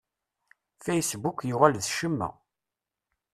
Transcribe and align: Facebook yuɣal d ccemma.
Facebook 0.85 1.39
yuɣal 1.49 1.73
d 1.77 1.83
ccemma. 1.91 2.29